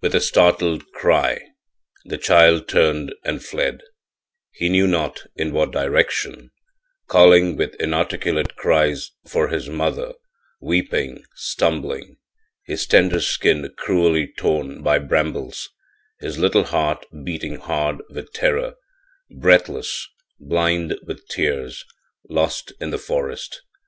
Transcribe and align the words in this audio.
With 0.00 0.16
a 0.16 0.20
startled 0.20 0.90
cry 0.90 1.38
the 2.04 2.18
child 2.18 2.66
turned 2.66 3.14
and 3.22 3.40
fled, 3.40 3.82
he 4.50 4.68
knew 4.68 4.88
not 4.88 5.26
in 5.36 5.52
what 5.52 5.70
direction, 5.70 6.50
calling 7.06 7.54
with 7.54 7.76
inarticulate 7.76 8.56
cries 8.56 9.12
for 9.28 9.46
his 9.46 9.68
mother, 9.68 10.14
weeping, 10.60 11.22
stumbling, 11.36 12.16
his 12.66 12.84
tender 12.84 13.20
skin 13.20 13.72
cruelly 13.76 14.32
torn 14.36 14.82
by 14.82 14.98
brambles, 14.98 15.68
his 16.18 16.36
little 16.36 16.64
heart 16.64 17.06
beating 17.22 17.54
hard 17.58 18.02
with 18.08 18.32
terror 18.32 18.74
breathless, 19.30 20.08
blind 20.40 20.98
with 21.06 21.28
tears 21.28 21.84
lost 22.28 22.72
in 22.80 22.90
the 22.90 22.98
forest! 22.98 23.62